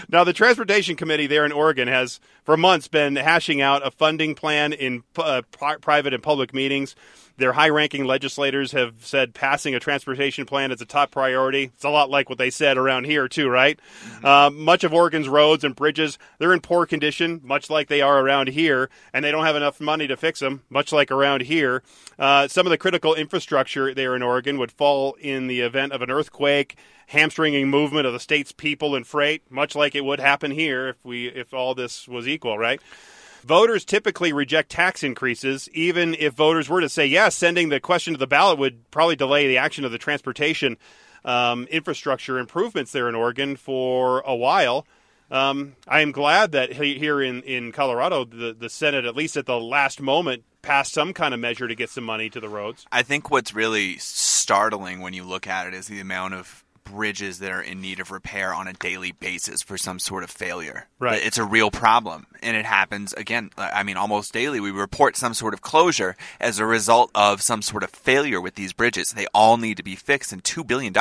[0.09, 4.35] now, the transportation committee there in Oregon has, for months, been hashing out a funding
[4.35, 6.95] plan in uh, pri- private and public meetings.
[7.39, 11.71] Their high-ranking legislators have said passing a transportation plan is a top priority.
[11.73, 13.79] It's a lot like what they said around here, too, right?
[14.23, 18.19] Uh, much of Oregon's roads and bridges they're in poor condition, much like they are
[18.19, 21.81] around here, and they don't have enough money to fix them, much like around here.
[22.19, 26.01] Uh, some of the critical infrastructure there in Oregon would fall in the event of
[26.01, 26.75] an earthquake,
[27.07, 31.05] hamstringing movement of the state's people and freight, much like it would happen here if
[31.05, 32.81] we if all this was equal, right?
[33.43, 37.35] Voters typically reject tax increases, even if voters were to say yes.
[37.35, 40.77] Sending the question to the ballot would probably delay the action of the transportation
[41.25, 44.85] um, infrastructure improvements there in Oregon for a while.
[45.31, 49.45] Um, I am glad that here in, in Colorado, the, the Senate, at least at
[49.45, 52.85] the last moment, passed some kind of measure to get some money to the roads.
[52.91, 57.39] I think what's really startling when you look at it is the amount of bridges
[57.39, 60.87] that are in need of repair on a daily basis for some sort of failure.
[60.99, 61.21] Right.
[61.23, 62.27] It's a real problem.
[62.41, 64.59] And it happens, again, I mean, almost daily.
[64.59, 68.55] We report some sort of closure as a result of some sort of failure with
[68.55, 69.11] these bridges.
[69.11, 70.93] They all need to be fixed, and $2 billion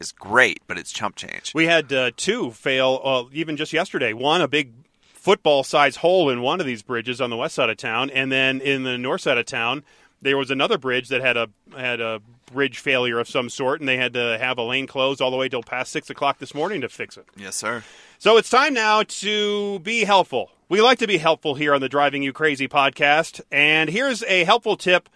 [0.00, 1.52] is great, but it's chump change.
[1.54, 4.12] We had uh, two fail uh, even just yesterday.
[4.12, 7.68] One, a big football sized hole in one of these bridges on the west side
[7.68, 9.84] of town, and then in the north side of town,
[10.22, 13.88] there was another bridge that had a had a bridge failure of some sort, and
[13.88, 16.54] they had to have a lane closed all the way till past six o'clock this
[16.54, 17.26] morning to fix it.
[17.36, 17.82] Yes, sir.
[18.18, 20.50] So it's time now to be helpful.
[20.68, 24.44] We like to be helpful here on the Driving You Crazy podcast, and here's a
[24.44, 25.08] helpful tip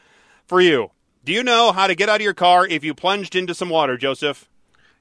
[0.47, 0.90] for you.
[1.25, 3.70] Do you know how to get out of your car if you plunged into some
[3.70, 4.49] water, Joseph?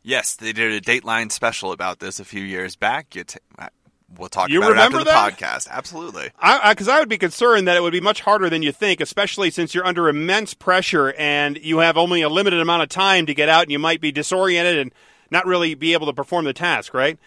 [0.03, 3.15] Yes, they did a Dateline special about this a few years back.
[3.15, 3.69] You ta-
[4.17, 5.37] we'll talk You about it after remember the that?
[5.37, 5.69] podcast.
[5.69, 6.29] Absolutely.
[6.39, 9.01] I because I, would be concerned that it would be much harder than you think,
[9.01, 13.25] especially since you're under immense pressure and you have only a limited amount of time
[13.25, 14.91] to get out, and you might be disoriented and
[15.31, 16.93] not really be able to perform the task.
[16.93, 17.17] Right.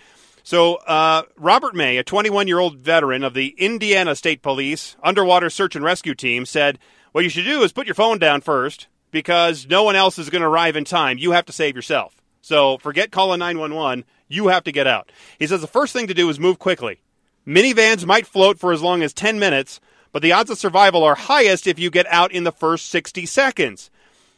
[0.43, 5.51] So uh, Robert May, a 21 year old veteran of the Indiana State Police underwater
[5.51, 6.79] search and rescue team, said,
[7.13, 10.31] "What you should do is put your phone down first because no one else is
[10.31, 11.19] going to arrive in time.
[11.19, 12.16] You have to save yourself.
[12.47, 14.05] So forget calling 911.
[14.29, 17.01] You have to get out." He says the first thing to do is move quickly.
[17.45, 19.81] Minivans might float for as long as 10 minutes,
[20.13, 23.27] but the odds of survival are highest if you get out in the first 60
[23.27, 23.91] seconds.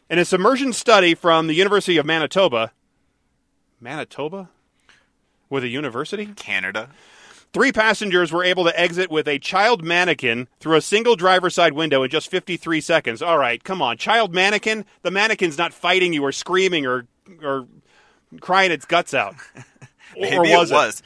[0.09, 2.73] In a submersion study from the University of Manitoba,
[3.79, 4.49] Manitoba?
[5.51, 6.27] With a university?
[6.35, 6.89] Canada.
[7.53, 11.75] Three passengers were able to exit with a child mannequin through a single driver's side
[11.75, 13.21] window in just 53 seconds.
[13.21, 13.99] All right, come on.
[13.99, 14.87] Child mannequin?
[15.03, 17.07] The mannequin's not fighting you or screaming or,
[17.43, 17.67] or
[18.41, 19.35] crying its guts out.
[20.17, 21.03] Maybe or was it was.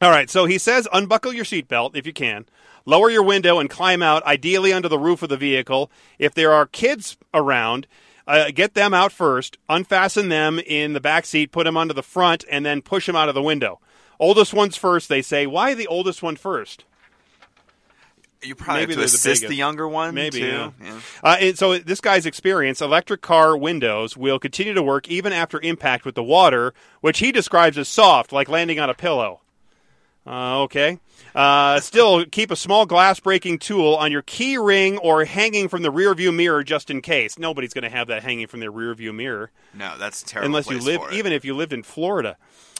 [0.00, 2.46] all right, so he says unbuckle your seatbelt if you can,
[2.84, 5.90] lower your window and climb out, ideally under the roof of the vehicle.
[6.18, 7.86] If there are kids around,
[8.26, 12.02] uh, get them out first, unfasten them in the back seat, put them onto the
[12.02, 13.80] front, and then push them out of the window.
[14.18, 15.46] Oldest ones first, they say.
[15.46, 16.84] Why the oldest one first?
[18.46, 19.04] You probably Maybe have to they're the
[19.34, 20.72] assist the younger one Maybe, too.
[20.82, 21.00] yeah.
[21.22, 25.60] Uh, and so this guy's experience, electric car windows will continue to work even after
[25.60, 29.40] impact with the water, which he describes as soft, like landing on a pillow.
[30.26, 30.98] Uh, okay.
[31.36, 35.82] Uh, still, keep a small glass breaking tool on your key ring or hanging from
[35.82, 37.38] the rear view mirror just in case.
[37.38, 40.46] Nobody's going to have that hanging from their rear view mirror No, that's terrible.
[40.46, 42.36] unless you live, even if you lived in Florida.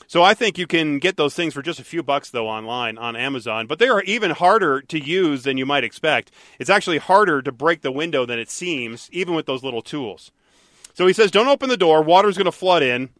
[0.08, 2.96] So I think you can get those things for just a few bucks though online
[2.98, 6.30] on Amazon, but they are even harder to use than you might expect.
[6.58, 10.30] It's actually harder to break the window than it seems, even with those little tools.
[10.94, 12.02] So he says, don't open the door.
[12.02, 13.10] Water's going to flood in.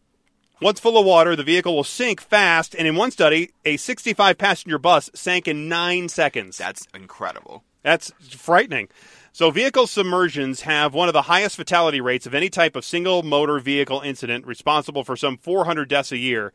[0.59, 2.73] Once full of water, the vehicle will sink fast.
[2.73, 6.57] And in one study, a 65 passenger bus sank in nine seconds.
[6.57, 7.63] That's incredible.
[7.83, 8.89] That's frightening.
[9.37, 13.21] So, vehicle submersions have one of the highest fatality rates of any type of single
[13.21, 16.53] motor vehicle incident, responsible for some 400 deaths a year.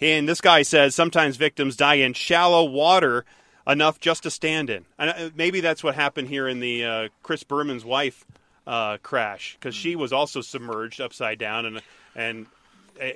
[0.00, 3.24] And this guy says sometimes victims die in shallow water
[3.68, 4.84] enough just to stand in.
[4.98, 8.24] And uh, maybe that's what happened here in the uh, Chris Berman's wife
[8.66, 11.66] uh, crash, because she was also submerged upside down.
[11.66, 11.82] And
[12.16, 12.46] and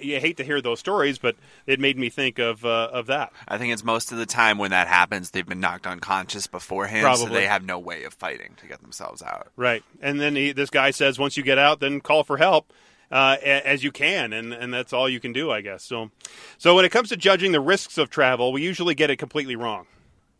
[0.00, 1.36] you hate to hear those stories, but
[1.66, 3.32] it made me think of uh, of that.
[3.46, 7.16] I think it's most of the time when that happens, they've been knocked unconscious beforehand,
[7.16, 9.48] so they have no way of fighting to get themselves out.
[9.56, 9.82] Right.
[10.00, 12.72] And then he, this guy says once you get out, then call for help
[13.10, 15.82] uh, as you can, and, and that's all you can do, I guess.
[15.82, 16.10] So,
[16.58, 19.56] so when it comes to judging the risks of travel, we usually get it completely
[19.56, 19.86] wrong.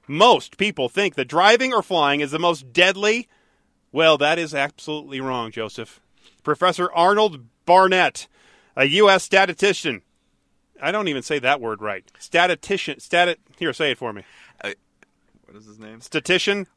[0.07, 3.29] Most people think that driving or flying is the most deadly.
[3.93, 6.01] Well, that is absolutely wrong, Joseph.
[6.43, 8.27] Professor Arnold Barnett,
[8.79, 9.25] a U.S.
[9.25, 10.03] statistician.
[10.81, 12.11] I don't even say that word right.
[12.19, 13.01] Statistician.
[13.01, 13.37] Stat.
[13.59, 14.23] Here, say it for me.
[14.63, 14.71] Uh,
[15.45, 16.01] what is his name?
[16.01, 16.69] Statistician.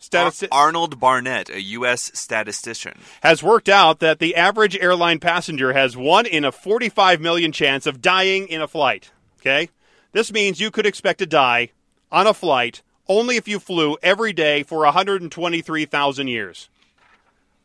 [0.52, 2.12] Ar- Arnold Barnett, a U.S.
[2.16, 2.98] statistician.
[3.22, 7.86] has worked out that the average airline passenger has one in a 45 million chance
[7.86, 9.12] of dying in a flight.
[9.40, 9.70] Okay?
[10.12, 11.72] This means you could expect to die
[12.12, 16.70] on a flight only if you flew every day for 123,000 years.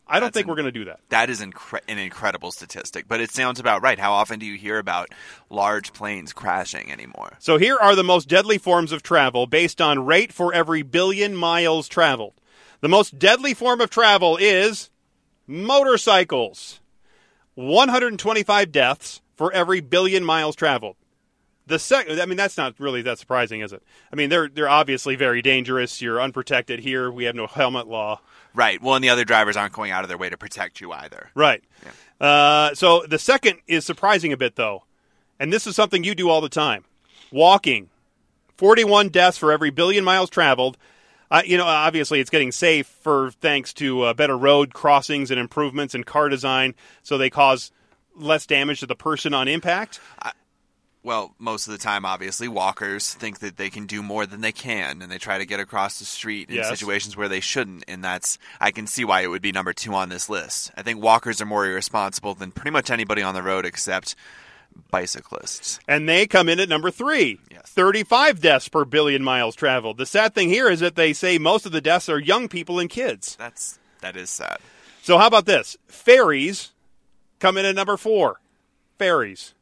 [0.08, 1.00] I don't That's think an- we're going to do that.
[1.08, 3.98] That is incre- an incredible statistic, but it sounds about right.
[3.98, 5.08] How often do you hear about
[5.50, 7.32] large planes crashing anymore?
[7.40, 11.34] So here are the most deadly forms of travel based on rate for every billion
[11.34, 12.34] miles traveled.
[12.82, 14.90] The most deadly form of travel is
[15.46, 16.80] motorcycles.
[17.54, 20.96] 125 deaths for every billion miles traveled.
[21.68, 23.82] The second, I mean, that's not really that surprising, is it?
[24.12, 26.00] I mean, they're they're obviously very dangerous.
[26.00, 27.10] You're unprotected here.
[27.10, 28.20] We have no helmet law.
[28.54, 28.80] Right.
[28.80, 31.30] Well, and the other drivers aren't going out of their way to protect you either.
[31.34, 31.64] Right.
[32.20, 34.84] Uh, so the second is surprising a bit, though,
[35.40, 36.84] and this is something you do all the time:
[37.32, 37.90] walking.
[38.56, 40.78] Forty-one deaths for every billion miles traveled.
[41.30, 45.40] Uh, you know, obviously, it's getting safe for thanks to uh, better road crossings and
[45.40, 47.72] improvements in car design, so they cause
[48.14, 50.00] less damage to the person on impact.
[51.06, 54.50] Well, most of the time, obviously, walkers think that they can do more than they
[54.50, 56.68] can, and they try to get across the street in Yes.
[56.68, 57.84] situations where they shouldn't.
[57.86, 60.72] And that's, I can see why it would be number two on this list.
[60.76, 64.16] I think walkers are more irresponsible than pretty much anybody on the road except
[64.90, 65.78] bicyclists.
[65.86, 67.38] And they come in at number three.
[67.52, 67.68] Yes.
[67.68, 69.98] 35 deaths per billion miles traveled.
[69.98, 72.80] The sad thing here is that they say most of the deaths are young people
[72.80, 73.36] and kids.
[73.36, 74.58] That's that is sad.
[75.02, 75.76] So how about this?
[75.86, 76.72] Ferries
[77.38, 78.40] come in at number four.
[78.98, 79.54] Ferries.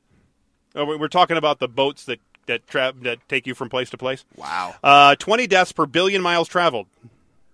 [0.75, 3.97] We- We're talking about the boats that that tra- that take you from place to
[3.97, 4.25] place.
[4.37, 4.75] Wow.
[4.83, 6.87] Uh, Twenty deaths per billion miles traveled.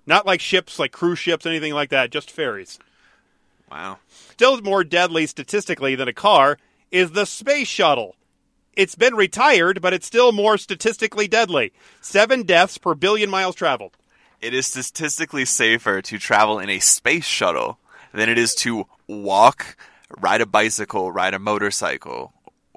[0.06, 2.10] Not like ships, like cruise ships, anything like that.
[2.10, 2.78] Just ferries.
[3.70, 3.98] Wow.
[4.08, 6.58] Still more deadly statistically than a car
[6.90, 8.16] is the space shuttle.
[8.74, 11.72] it's been retired, but it's still more statistically deadly.
[12.00, 13.96] Seven deaths per billion miles traveled.
[14.40, 17.78] It is statistically safer to travel in a space shuttle
[18.12, 19.76] than it is to walk,
[20.18, 22.32] ride a bicycle, ride a motorcycle,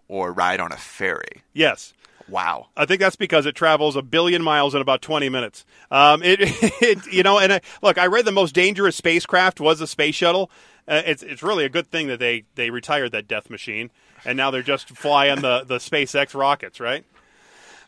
[0.07, 1.43] or ride on a ferry.
[1.53, 1.93] Yes.
[2.29, 2.67] Wow.
[2.77, 5.65] I think that's because it travels a billion miles in about 20 minutes.
[5.91, 6.39] Um, it,
[6.81, 10.15] it, you know, and I, look, I read the most dangerous spacecraft was a space
[10.15, 10.49] shuttle.
[10.87, 13.89] Uh, it's it's really a good thing that they they retired that death machine,
[14.25, 17.05] and now they're just flying the the SpaceX rockets, right?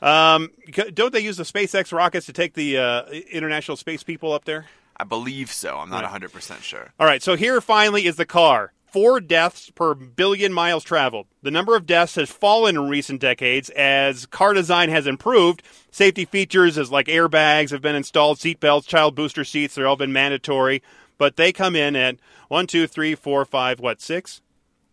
[0.01, 0.51] Um,
[0.93, 4.65] don't they use the SpaceX rockets to take the uh, international space people up there?
[4.97, 5.78] I believe so.
[5.78, 6.21] I'm not Right.
[6.21, 6.93] 100% sure.
[6.99, 8.71] All right, so here finally is the car.
[8.95, 11.27] Four deaths per billion miles traveled.
[11.41, 15.62] The number of deaths has fallen in recent decades as car design has improved.
[15.91, 19.97] Safety features as like airbags have been installed, seat belts, child booster seats, they're all
[19.97, 20.81] been mandatory.
[21.17, 22.15] But they come in at
[22.47, 24.41] one, two, three, four, five, what, six?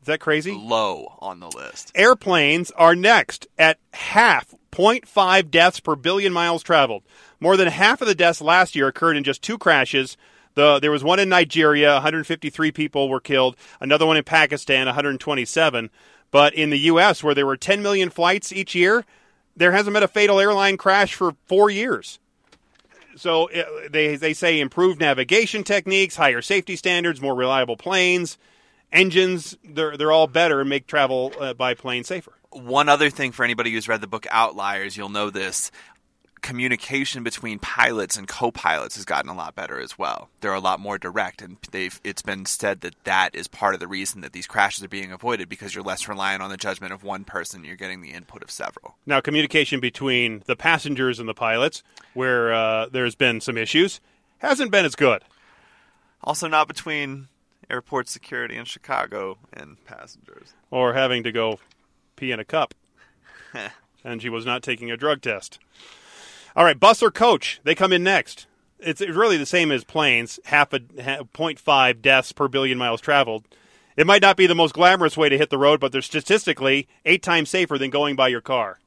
[0.00, 0.50] Is that crazy?
[0.50, 1.92] Low on the list.
[1.94, 7.04] Airplanes are next at half, 0.5 deaths per billion miles traveled.
[7.38, 10.16] More than half of the deaths last year occurred in just two crashes.
[10.54, 13.56] The, there was one in Nigeria, 153 people were killed.
[13.80, 15.90] Another one in Pakistan, 127.
[16.30, 19.04] But in the U.S., where there were 10 million flights each year,
[19.56, 22.18] there hasn't been a fatal airline crash for four years.
[23.16, 28.38] So uh, they they say improved navigation techniques, higher safety standards, more reliable planes,
[28.90, 29.56] engines.
[29.64, 32.32] They're they're all better and make travel uh, by plane safer.
[32.50, 35.70] One other thing for anybody who's read the book Outliers, you'll know this.
[36.42, 40.28] Communication between pilots and co-pilots has gotten a lot better as well.
[40.40, 42.00] They're a lot more direct, and they've.
[42.02, 45.12] It's been said that that is part of the reason that these crashes are being
[45.12, 47.64] avoided because you're less reliant on the judgment of one person.
[47.64, 48.96] You're getting the input of several.
[49.06, 54.00] Now, communication between the passengers and the pilots, where uh, there's been some issues,
[54.38, 55.22] hasn't been as good.
[56.24, 57.28] Also, not between
[57.70, 60.54] airport security in Chicago and passengers.
[60.70, 61.60] Or having to go
[62.16, 62.74] pee in a cup,
[64.04, 65.58] and she was not taking a drug test.
[66.54, 67.60] All right, bus or coach?
[67.64, 68.46] They come in next.
[68.78, 73.44] It's really the same as planes, half a ha- 0.5 deaths per billion miles traveled.
[73.96, 76.88] It might not be the most glamorous way to hit the road, but they're statistically
[77.04, 78.80] eight times safer than going by your car.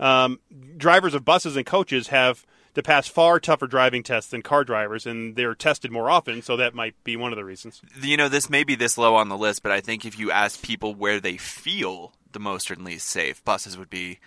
[0.00, 0.40] Um,
[0.76, 5.06] drivers of buses and coaches have to pass far tougher driving tests than car drivers,
[5.06, 7.82] and they're tested more often, so that might be one of the reasons.
[8.00, 10.30] you know, this may be this low on the list, but I think if you
[10.30, 14.18] ask people where they feel the most or least safe, buses would be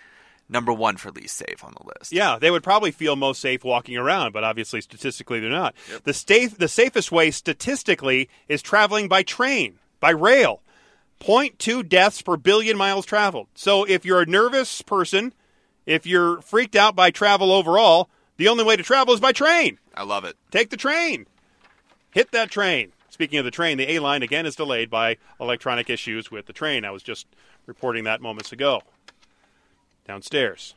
[0.48, 2.12] number one for least safe on the list.
[2.12, 5.74] Yeah, they would probably feel most safe walking around, but obviously statistically they're not.
[6.04, 10.62] The sta- the safest way statistically is traveling by train, by rail.
[11.20, 13.48] 0.2 deaths per billion miles traveled.
[13.54, 15.32] So if you're a nervous person,
[15.86, 19.78] if you're freaked out by travel overall, the only way to travel is by train.
[19.94, 20.36] I love it.
[20.50, 21.26] Take the train.
[22.10, 22.92] Hit that train.
[23.08, 26.52] Speaking of the train, the A line again is delayed by electronic issues with the
[26.52, 26.84] train.
[26.84, 27.26] I was just
[27.64, 28.82] reporting that moments ago.
[30.06, 30.74] Downstairs,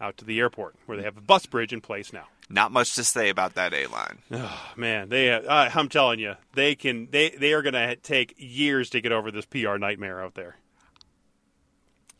[0.00, 2.26] out to the airport, where they have a bus bridge in place now.
[2.48, 4.18] Not much to say about that A line.
[4.32, 8.34] Oh, man, they uh, I'm telling you, they can they they are going to take
[8.36, 10.56] years to get over this PR nightmare out there.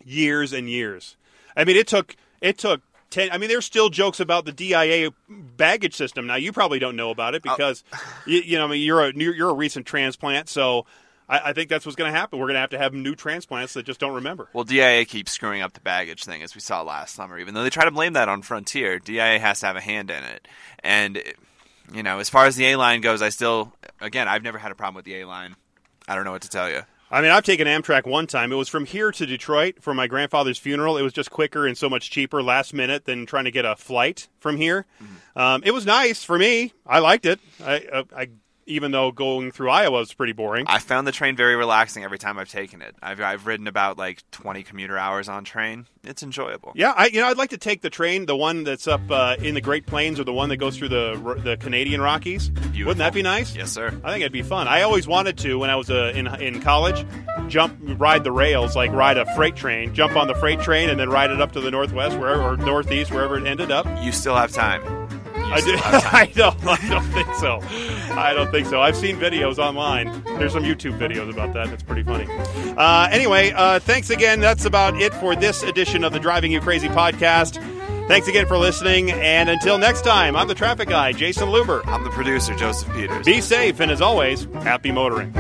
[0.05, 1.17] Years and years.
[1.57, 5.11] I mean, it took it took 10 I mean, there's still jokes about the DIA
[5.29, 6.27] baggage system.
[6.27, 7.83] Now, you probably don't know about it because
[8.25, 10.87] you, you know, I mean, you're a you're a recent transplant, so
[11.31, 12.39] I, I think that's what's going to happen.
[12.39, 14.49] We're going to have to have new transplants that just don't remember.
[14.53, 17.39] Well, DIA keeps screwing up the baggage thing, as we saw last summer.
[17.39, 20.11] Even though they try to blame that on Frontier, DIA has to have a hand
[20.11, 20.49] in it.
[20.81, 21.23] And,
[21.95, 24.73] you know, as far as the A line goes, I still, again, I've never had
[24.73, 25.55] a problem with the A line.
[26.09, 26.83] I don't know what to tell you.
[27.13, 28.53] I mean, I've taken Amtrak one time.
[28.53, 30.97] It was from here to Detroit for my grandfather's funeral.
[30.97, 33.75] It was just quicker and so much cheaper last minute than trying to get a
[33.75, 34.87] flight from here.
[35.35, 36.73] Um, it was nice for me.
[36.87, 37.41] I liked it.
[37.65, 38.29] I, uh, I
[38.71, 40.65] even though going through Iowa was pretty boring.
[40.69, 42.95] I found the train very relaxing every time I've taken it.
[43.03, 45.87] I've, I've ridden about like 20 commuter hours on train.
[46.03, 46.73] It's enjoyable.
[46.75, 49.37] yeah, I you know I'd like to take the train, the one that's up uh,
[49.39, 52.51] in the Great Plains or the one that goes through the the Canadian Rockies.
[52.51, 53.55] Wouldn't that be nice?
[53.55, 53.89] Yes, sir.
[54.03, 54.67] I think it'd be fun.
[54.67, 57.05] I always wanted to when I was uh, in in college,
[57.49, 60.99] jump ride the rails, like ride a freight train, jump on the freight train, and
[60.99, 63.87] then ride it up to the northwest, wherever or northeast, wherever it ended up.
[64.03, 65.00] You still have time.
[65.51, 65.83] You I, still do.
[65.85, 66.67] I don't.
[66.67, 67.61] I don't think so.
[68.15, 68.81] I don't think so.
[68.81, 70.23] I've seen videos online.
[70.25, 71.69] There's some YouTube videos about that.
[71.69, 72.27] That's pretty funny.
[72.77, 74.41] Uh, anyway, uh, thanks again.
[74.41, 77.57] That's about it for this edition of the Driving You Crazy podcast.
[78.07, 81.87] Thanks again for listening, and until next time, I'm the traffic guy, Jayson Luber.
[81.87, 83.25] I'm the producer, Joseph Peters.
[83.25, 85.33] Be safe, and as always, happy motoring.